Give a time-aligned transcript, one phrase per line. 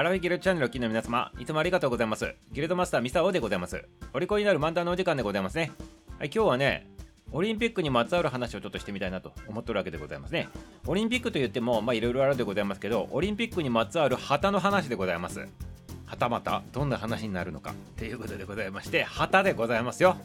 [0.00, 2.34] アラフィギルドチャンネルを聞きの皆様、いつもありがとうございます。
[2.52, 3.84] ギルドマスターミサオでございます。
[4.14, 5.72] お利口になる漫談のお時間でございますね。
[6.18, 6.86] はい、今日はね、
[7.32, 10.48] オリンピックにまつわる話をちょっとしてみたいなと思ってるわけでございますね。
[10.86, 15.46] オリンピックと言っても、まあいろいろあるでございますけど、オリンピックにまつわる旗の話でございます。
[16.06, 20.16] はたまたどんな話になるのかということでございまして、旗でございますよ。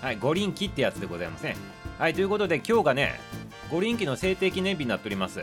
[0.00, 1.54] はい、五輪旗ってやつでございますね。
[1.98, 3.20] はい、ということで今日がね、
[3.70, 5.40] 五輪旗の制定記念日になっております。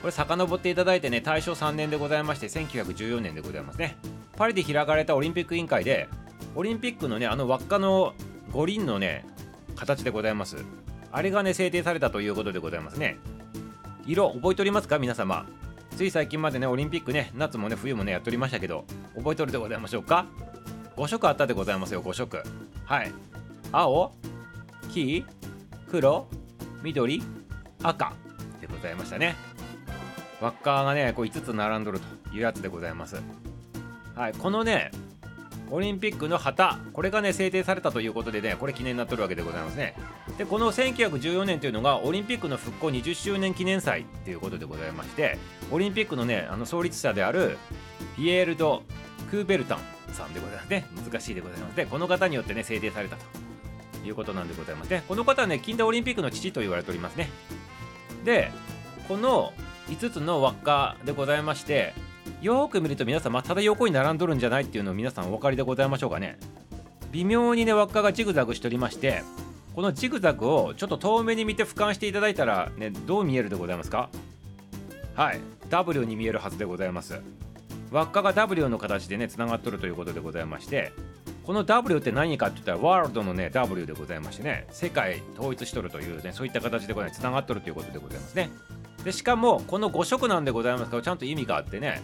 [0.00, 3.96] これ遡っていただいてね大正3年でございまして1914年でございますね。
[4.36, 6.08] パリで開かれたオリンピック委員会で
[6.54, 8.14] オリンピックのねあの輪っかの
[8.50, 9.26] 五輪のね
[9.76, 10.56] 形でございます。
[11.12, 13.18] あれがね制定されたということでございますね。
[14.06, 14.98] 色覚えておりますか？
[14.98, 15.46] 皆様。
[15.96, 18.86] つい最近までねオリンピックね夏もね冬もねやっておりましたけど
[19.16, 20.26] 覚えておるでございましょうか
[20.96, 22.42] ？5色あったでございますよ5色。
[22.84, 23.12] はい。
[23.70, 24.12] 青
[24.92, 25.24] 黄
[25.90, 26.26] 黒
[26.82, 27.22] 緑
[27.82, 28.12] 赤
[28.60, 29.36] でございましたね。
[30.40, 33.20] 輪っかがねこう5つ並んどるというやつでございます。
[34.14, 34.90] はいこのね
[35.72, 39.94] オリンピックの旗これがね制定されたということでねこれ記念になっとるわけでございますね。
[40.36, 45.38] でこの1914年というのがオリンピックの復興20周年記念祭ということでございまして
[45.70, 47.56] オリンピックのねあの創立者である
[48.16, 48.82] ピエール・ド・
[49.30, 49.78] クーベルタン
[50.12, 50.86] さんでございますね。
[51.08, 53.22] 難しいでございますでこの方によってね制定されたと
[54.04, 55.04] いうことなんでございますね。
[55.06, 57.30] この方はね近代オリンピックの父と言われておりますね。
[58.24, 58.50] で
[59.06, 59.52] この
[59.90, 61.92] 5つの輪っかでございまして
[62.40, 66.38] よく見ると皆さん、ま、ただ横に並んどるんじゃないっていうのを皆さんお分かりでございましょうかね。
[67.10, 69.24] 微妙にね輪っかがジグザグしておりまして
[69.74, 74.08] このジグザグをちょっと遠目に見て俯瞰していただいたらねどう見えるでございますか？
[75.16, 75.40] はい。
[75.70, 77.20] W に見えるはずでございます。
[77.90, 80.92] 輪っかが W の形でねつながっとるということでございまして
[81.44, 88.50] この W って何かって言ったらワールドのね W でございましてね世界統一しとるというねそういった形でございつながっとるということでございますね。
[89.04, 92.02] でしかもこの5色なんでございますけどちゃんと意味があってね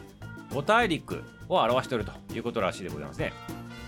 [0.50, 3.33] 5大陸を表しているということらしいでございますね。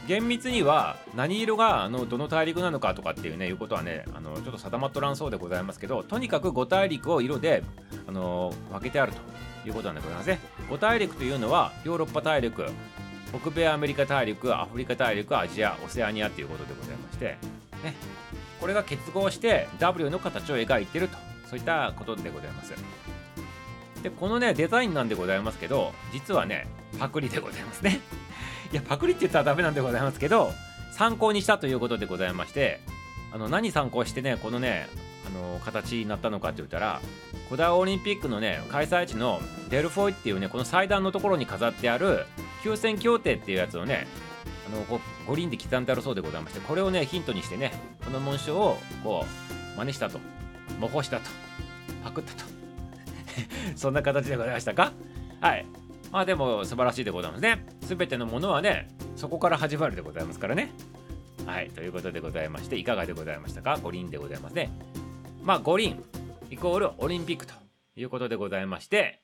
[0.07, 7.63] 厳密には何色があのどの大陸なのかとかっていうねいうことはねあのちょっと定まっとらんそうでございますけどとにかく5大陸を色で
[8.07, 9.19] あの分けてあると
[9.69, 10.41] いうことなんでございますね。
[10.71, 12.65] 5大陸というのはヨーロッパ大陸
[13.39, 17.37] 北米アメリカ大陸アフリカ大陸アジアオセアニアということでございまして
[17.85, 17.95] ね。
[18.61, 22.73] これが結合して W の形を描いてるとそういったことでございます。
[24.03, 28.01] でこのねデザインなんでございますけど実はねパクリでございますね。
[28.73, 30.53] いやパクリって言ったらダメなんでございますけど
[30.93, 32.81] 参考にしたということでございまして
[33.33, 34.89] あの何参考してねこのね
[35.27, 37.01] あの形になったのかって言ったら
[37.47, 42.27] 古代オリンピックのね開催地のデルフォイっていうねこの祭壇のところに飾ってある
[42.63, 44.07] 休戦協定っていうやつをね
[44.71, 47.73] あの五輪で刻んであるそうでございましてこれをねヒントにしてね
[48.05, 49.25] この紋章をこ
[49.75, 50.38] う真似したと。
[50.79, 51.31] 模倣したと。
[52.05, 52.45] パクったと。
[53.77, 54.93] そんな形でございましたか？
[55.41, 55.67] はい。
[56.11, 57.67] まあでも素晴らしいでございますね。
[57.81, 60.71] 全てのものはねそこから始まるでございますからね。
[61.47, 61.71] はい。
[61.71, 63.79] ということでございましていかがでございましたか？
[63.83, 64.71] 五輪でございますね。
[65.43, 66.03] まあ五輪
[66.51, 67.55] イコールオリンピックと。
[67.97, 69.21] いうことでございまして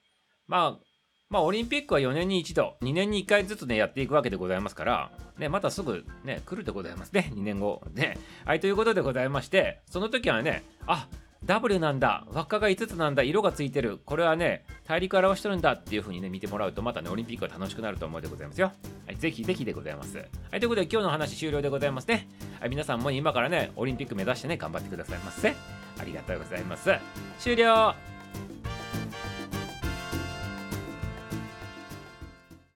[0.49, 0.85] まあ
[1.31, 7.83] まあ、オリンピックは4年に一度、2年に1回ずつね、やっていくわけでございますから、ね、またすぐね、来るでございますね、2年後。
[7.93, 8.19] ね。
[8.45, 11.09] はい、ということでございまして、その時はね、あ
[11.47, 13.99] W なんだ輪っかが5つなんだ色がついてる。
[14.05, 18.73] これはね大陸表してるんだっていう風にね見てもらうとまたねオリンピックが楽しくなると思うでございますよ。
[19.07, 20.17] はいぜひぜひでございます。
[20.17, 20.25] は
[20.57, 22.29] いということで今日の話終了でございますね。
[22.61, 25.55] はい皆さんも今からねオリンピック目指してね頑張ってくださいませ。
[26.01, 26.91] ありがとうございます。
[27.39, 28.14] 終了。